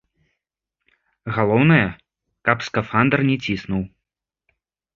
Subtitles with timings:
[1.35, 1.85] Галоўнае,
[2.49, 3.83] каб скафандр не ціснуў!